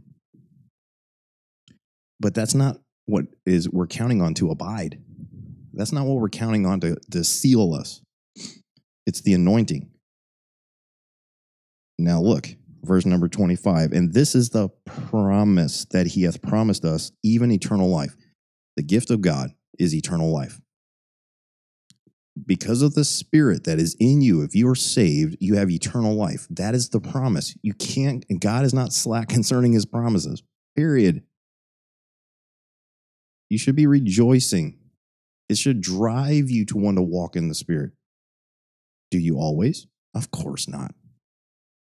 [2.20, 5.00] But that's not what is we're counting on to abide.
[5.72, 8.00] That's not what we're counting on to, to seal us.
[9.06, 9.90] It's the anointing.
[11.98, 12.48] Now look,
[12.82, 13.92] verse number 25.
[13.92, 18.16] And this is the promise that he hath promised us, even eternal life.
[18.78, 20.60] The gift of God is eternal life.
[22.46, 26.14] Because of the spirit that is in you, if you are saved, you have eternal
[26.14, 26.46] life.
[26.48, 27.56] That is the promise.
[27.60, 30.44] You can't, God is not slack concerning his promises,
[30.76, 31.24] period.
[33.50, 34.78] You should be rejoicing.
[35.48, 37.90] It should drive you to want to walk in the spirit.
[39.10, 39.88] Do you always?
[40.14, 40.94] Of course not.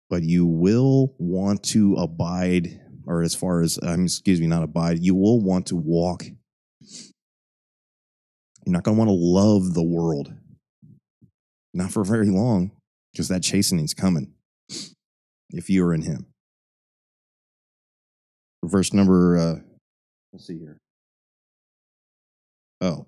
[0.09, 4.97] But you will want to abide, or as far as, um, excuse me, not abide,
[4.97, 6.23] you will want to walk
[8.65, 10.33] you're not going to want to love the world.
[11.73, 12.71] Not for very long,
[13.11, 14.33] because that chastening's coming
[15.51, 16.27] if you are in Him.
[18.63, 19.55] Verse number, uh,
[20.33, 20.77] let's see here.
[22.81, 23.07] Oh,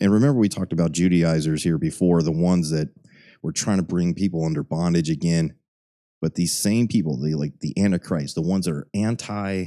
[0.00, 2.88] and remember we talked about Judaizers here before, the ones that
[3.42, 5.54] were trying to bring people under bondage again.
[6.20, 9.66] But these same people, the like the Antichrist, the ones that are anti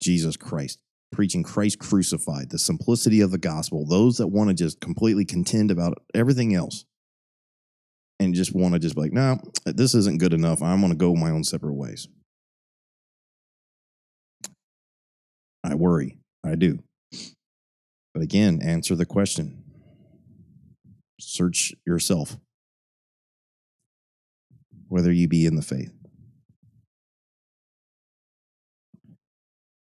[0.00, 0.78] Jesus Christ,
[1.10, 5.70] preaching Christ crucified, the simplicity of the gospel, those that want to just completely contend
[5.70, 6.84] about everything else
[8.20, 10.62] and just want to just be like, no, this isn't good enough.
[10.62, 12.08] I'm going to go my own separate ways.
[15.64, 16.18] I worry.
[16.44, 16.80] I do.
[18.14, 19.64] But again, answer the question.
[21.20, 22.36] Search yourself,
[24.88, 25.92] whether you be in the faith.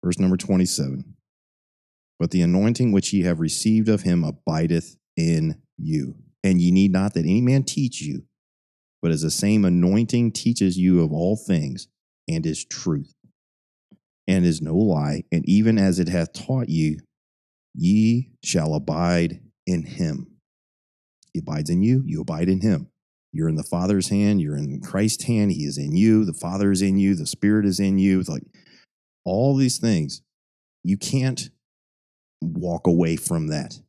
[0.03, 1.08] Verse number 27.
[2.19, 6.15] But the anointing which ye have received of him abideth in you.
[6.43, 8.23] And ye need not that any man teach you,
[9.01, 11.87] but as the same anointing teaches you of all things,
[12.27, 13.13] and is truth,
[14.27, 16.99] and is no lie, and even as it hath taught you,
[17.73, 20.27] ye shall abide in him.
[21.33, 22.89] He abides in you, you abide in him.
[23.31, 26.71] You're in the Father's hand, you're in Christ's hand, He is in you, the Father
[26.71, 28.19] is in you, the Spirit is in you.
[28.19, 28.43] It's like
[29.23, 30.21] all these things.
[30.83, 31.49] You can't
[32.41, 33.79] walk away from that.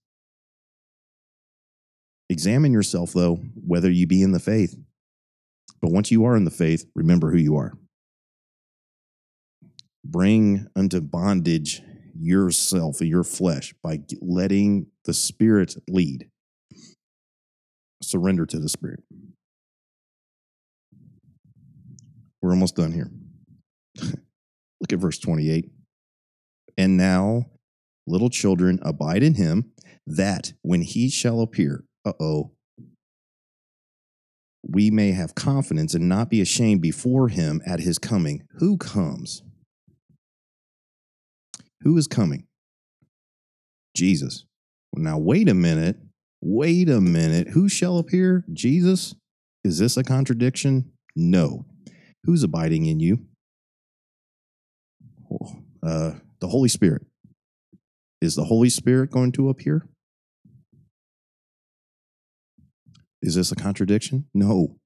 [2.28, 4.76] Examine yourself, though, whether you be in the faith.
[5.82, 7.72] But once you are in the faith, remember who you are.
[10.05, 11.82] Bring unto bondage
[12.14, 16.28] yourself, your flesh, by letting the Spirit lead.
[18.03, 19.01] Surrender to the Spirit.
[22.40, 23.11] We're almost done here.
[24.80, 25.70] Look at verse 28.
[26.78, 27.46] And now,
[28.07, 29.72] little children, abide in him,
[30.07, 32.53] that when he shall appear, uh oh,
[34.62, 38.42] we may have confidence and not be ashamed before him at his coming.
[38.59, 39.42] Who comes?
[41.82, 42.46] Who is coming?
[43.96, 44.44] Jesus.
[44.94, 45.96] Now, wait a minute.
[46.42, 47.48] Wait a minute.
[47.48, 48.44] Who shall appear?
[48.53, 49.14] Jesus?
[49.64, 50.92] Is this a contradiction?
[51.16, 51.66] No.
[52.24, 53.26] Who's abiding in you?
[55.82, 57.03] Uh, the Holy Spirit.
[58.21, 59.89] Is the Holy Spirit going to appear?
[63.23, 64.27] Is this a contradiction?
[64.35, 64.77] No.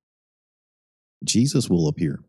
[1.24, 2.20] Jesus will appear.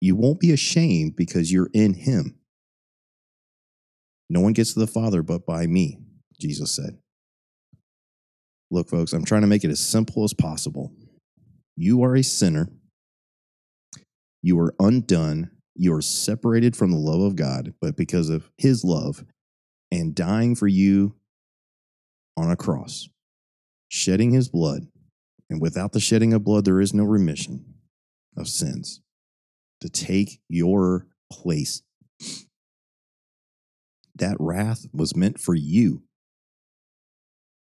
[0.00, 2.38] You won't be ashamed because you're in Him.
[4.28, 5.98] No one gets to the Father but by me,
[6.40, 6.98] Jesus said.
[8.70, 10.92] Look, folks, I'm trying to make it as simple as possible.
[11.76, 12.68] You are a sinner.
[14.42, 15.50] You are undone.
[15.74, 19.24] You are separated from the love of God, but because of His love
[19.90, 21.14] and dying for you
[22.36, 23.08] on a cross,
[23.88, 24.86] shedding his blood.
[25.48, 27.74] And without the shedding of blood, there is no remission
[28.36, 29.00] of sins
[29.80, 31.82] to take your place.
[34.14, 36.02] That wrath was meant for you.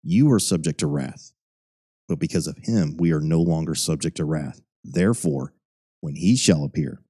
[0.03, 1.31] You are subject to wrath,
[2.07, 4.61] but because of him, we are no longer subject to wrath.
[4.83, 5.53] Therefore,
[6.01, 7.01] when he shall appear,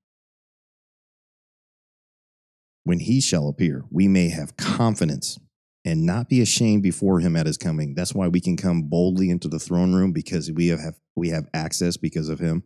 [2.84, 5.40] when he shall appear, we may have confidence
[5.86, 7.94] and not be ashamed before him at his coming.
[7.94, 11.48] That's why we can come boldly into the throne room because we have we have
[11.54, 12.64] access because of him,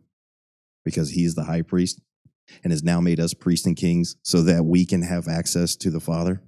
[0.84, 2.00] because he is the high priest
[2.62, 5.90] and has now made us priests and kings so that we can have access to
[5.90, 6.42] the Father.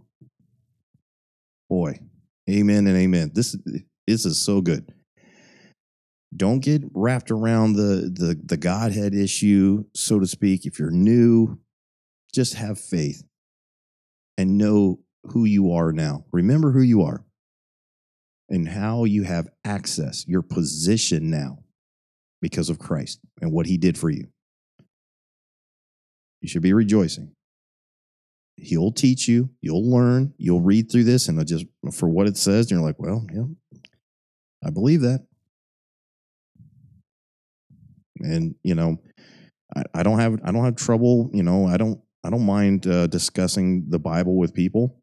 [1.68, 2.01] Boy,
[2.49, 3.33] amen and amen.
[3.35, 3.57] This
[4.07, 4.93] this is so good.
[6.35, 10.66] Don't get wrapped around the the the Godhead issue, so to speak.
[10.66, 11.59] If you're new,
[12.33, 13.25] just have faith
[14.41, 16.24] and know who you are now.
[16.32, 17.22] Remember who you are
[18.49, 21.59] and how you have access, your position now
[22.41, 24.28] because of Christ and what he did for you.
[26.41, 27.32] You should be rejoicing.
[28.57, 32.70] He'll teach you, you'll learn, you'll read through this and just for what it says,
[32.70, 33.78] and you're like, well, yeah,
[34.64, 35.26] I believe that.
[38.20, 39.03] And, you know,
[39.76, 42.87] I, I don't have I don't have trouble, you know, I don't I don't mind
[42.87, 45.01] uh, discussing the Bible with people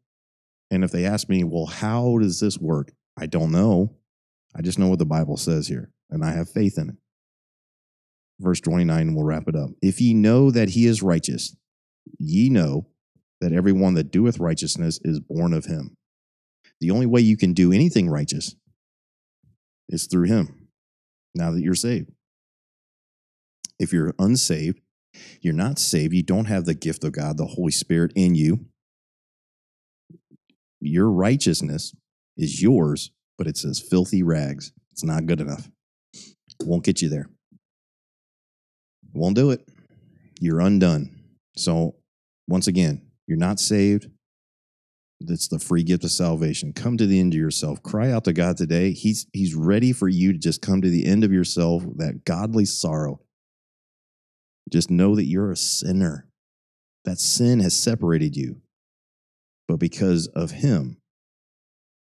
[0.70, 2.92] and if they ask me, well, how does this work?
[3.18, 3.96] I don't know.
[4.54, 6.96] I just know what the Bible says here, and I have faith in it.
[8.40, 9.70] Verse 29, and we'll wrap it up.
[9.82, 11.56] If ye know that he is righteous,
[12.18, 12.88] ye know
[13.40, 15.96] that everyone that doeth righteousness is born of him.
[16.80, 18.54] The only way you can do anything righteous
[19.88, 20.68] is through him,
[21.34, 22.10] now that you're saved.
[23.78, 24.80] If you're unsaved,
[25.40, 28.66] you're not saved, you don't have the gift of God, the Holy Spirit in you,
[30.80, 31.94] your righteousness
[32.36, 34.72] is yours, but it says filthy rags.
[34.92, 35.68] It's not good enough.
[36.62, 37.28] won't get you there.
[39.12, 39.68] won't do it.
[40.40, 41.10] You're undone.
[41.56, 41.96] So,
[42.46, 44.08] once again, you're not saved.
[45.20, 46.72] That's the free gift of salvation.
[46.72, 47.82] Come to the end of yourself.
[47.82, 48.92] Cry out to God today.
[48.92, 52.64] He's He's ready for you to just come to the end of yourself, that godly
[52.64, 53.20] sorrow.
[54.70, 56.28] Just know that you're a sinner.
[57.04, 58.60] That sin has separated you
[59.68, 60.96] but because of him,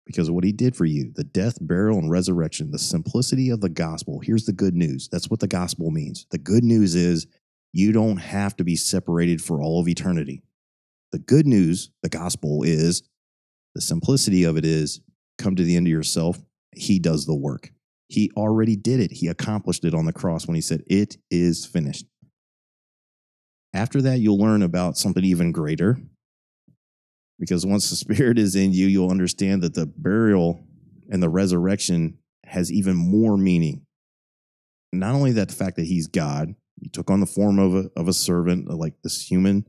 [0.06, 3.60] because of what he did for you, the death, burial, and resurrection, the simplicity of
[3.60, 4.20] the gospel.
[4.20, 5.10] Here's the good news.
[5.12, 6.28] That's what the gospel means.
[6.30, 7.26] The good news is
[7.74, 10.44] you don't have to be separated for all of eternity.
[11.12, 13.02] The good news, the gospel is
[13.74, 15.02] the simplicity of it is
[15.38, 16.40] come to the end of yourself.
[16.76, 17.72] He does the work.
[18.08, 19.12] He already did it.
[19.12, 22.06] He accomplished it on the cross when he said, It is finished.
[23.76, 25.98] After that, you'll learn about something even greater,
[27.38, 30.66] because once the Spirit is in you, you'll understand that the burial
[31.10, 33.86] and the resurrection has even more meaning.
[34.94, 37.90] not only that, the fact that he's God, he took on the form of a,
[37.98, 39.66] of a servant, uh, like this human,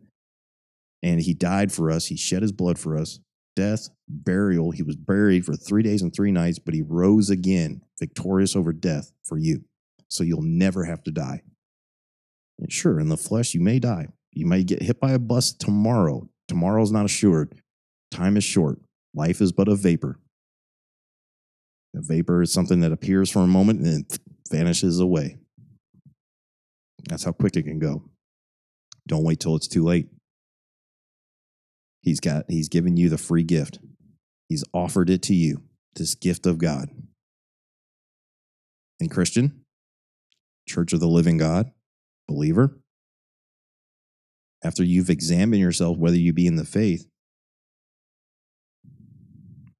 [1.03, 2.07] and he died for us.
[2.07, 3.19] He shed his blood for us.
[3.57, 4.71] Death, burial.
[4.71, 8.73] He was buried for three days and three nights, but he rose again, victorious over
[8.73, 9.65] death for you.
[10.09, 11.43] So you'll never have to die.
[12.69, 14.09] Sure, in the flesh, you may die.
[14.33, 16.29] You may get hit by a bus tomorrow.
[16.49, 17.55] Tomorrow's not assured.
[18.11, 18.81] Time is short.
[19.15, 20.19] Life is but a vapor.
[21.95, 24.07] A vapor is something that appears for a moment and then
[24.51, 25.39] vanishes away.
[27.09, 28.05] That's how quick it can go.
[29.07, 30.09] Don't wait till it's too late.
[32.03, 33.79] He's got he's given you the free gift.
[34.49, 35.63] He's offered it to you,
[35.95, 36.91] this gift of God.
[39.01, 39.65] And Christian,
[40.69, 41.71] Church of the Living God,
[42.29, 42.79] believer,
[44.65, 47.07] after you've examined yourself whether you be in the faith,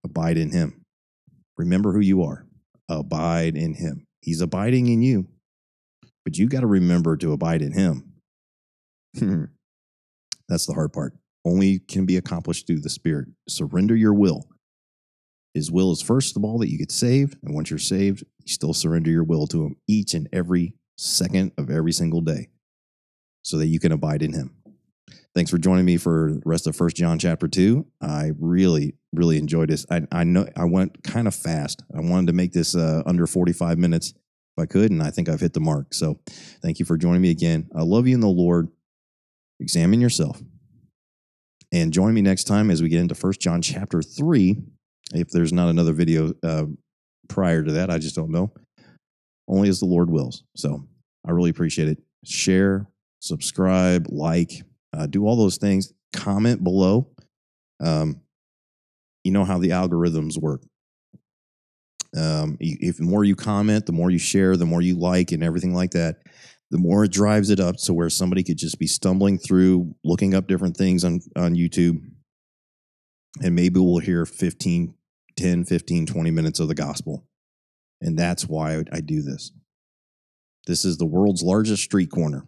[0.05, 0.83] abide in him.
[1.57, 2.47] Remember who you are.
[2.89, 4.05] Abide in him.
[4.21, 5.29] He's abiding in you,
[6.25, 8.13] but you got to remember to abide in him.
[10.49, 11.15] That's the hard part.
[11.45, 13.29] Only can be accomplished through the Spirit.
[13.49, 14.49] Surrender your will.
[15.55, 17.39] His will is first of all that you get saved.
[17.43, 21.53] And once you're saved, you still surrender your will to Him each and every second
[21.59, 22.49] of every single day
[23.43, 24.57] so that you can abide in Him.
[25.35, 27.87] Thanks for joining me for the rest of First John chapter 2.
[28.01, 29.85] I really, really enjoyed this.
[29.91, 31.83] I, I know I went kind of fast.
[31.95, 34.15] I wanted to make this uh, under 45 minutes
[34.57, 35.93] if I could, and I think I've hit the mark.
[35.93, 36.21] So
[36.63, 37.69] thank you for joining me again.
[37.77, 38.69] I love you in the Lord.
[39.61, 40.41] Examine yourself.
[41.71, 44.57] And join me next time as we get into First John chapter 3.
[45.13, 46.65] If there's not another video uh,
[47.29, 48.53] prior to that, I just don't know.
[49.49, 50.43] Only as the Lord wills.
[50.57, 50.87] So
[51.27, 51.99] I really appreciate it.
[52.25, 52.87] Share,
[53.21, 54.51] subscribe, like,
[54.97, 55.93] uh, do all those things.
[56.13, 57.09] Comment below.
[57.81, 58.21] Um,
[59.25, 60.63] you know how the algorithms work.
[62.17, 65.43] Um, if the more you comment, the more you share, the more you like, and
[65.43, 66.17] everything like that,
[66.71, 70.35] the more it drives it up to where somebody could just be stumbling through, looking
[70.35, 72.01] up different things on, on YouTube.
[73.43, 74.95] And maybe we'll hear 15,
[75.37, 77.27] 10, 15, 20 minutes of the gospel.
[78.01, 79.53] And that's why I do this.
[80.67, 82.45] This is the world's largest street corner.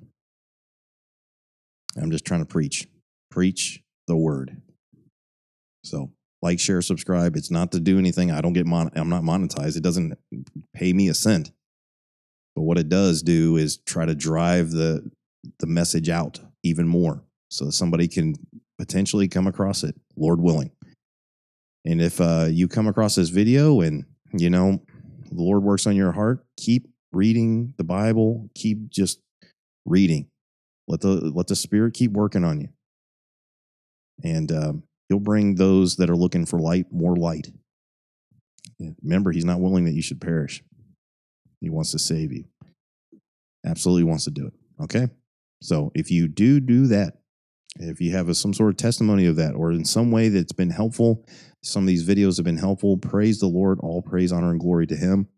[1.96, 2.86] I'm just trying to preach,
[3.30, 4.60] preach the word.
[5.84, 7.36] So, like, share, subscribe.
[7.36, 8.30] It's not to do anything.
[8.30, 9.76] I don't get mon- I'm not monetized.
[9.76, 10.18] It doesn't
[10.74, 11.50] pay me a cent.
[12.54, 15.10] But what it does do is try to drive the
[15.60, 18.34] the message out even more so that somebody can
[18.78, 20.72] potentially come across it, Lord willing.
[21.84, 24.82] And if uh, you come across this video and you know
[25.30, 29.20] the Lord works on your heart, keep reading the Bible, keep just
[29.84, 30.28] reading.
[30.86, 32.68] Let the let the Spirit keep working on you,
[34.24, 37.48] and um, He'll bring those that are looking for light more light.
[39.02, 40.62] remember, He's not willing that you should perish.
[41.60, 42.44] He wants to save you.
[43.66, 44.54] Absolutely wants to do it.
[44.80, 45.08] Okay.
[45.60, 47.17] So if you do do that,
[47.78, 50.52] if you have a, some sort of testimony of that, or in some way that's
[50.52, 51.26] been helpful,
[51.62, 52.96] some of these videos have been helpful.
[52.96, 53.78] Praise the Lord.
[53.80, 55.28] All praise, honor, and glory to Him.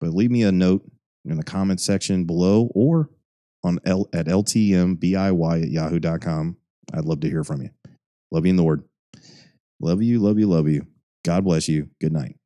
[0.00, 0.84] But leave me a note
[1.24, 3.10] in the comment section below or
[3.62, 6.56] on L, at ltmbiy at yahoo.com.
[6.92, 7.70] I'd love to hear from you.
[8.30, 8.84] Love you in the Lord.
[9.80, 10.86] Love you, love you, love you.
[11.24, 11.88] God bless you.
[12.00, 12.36] Good night.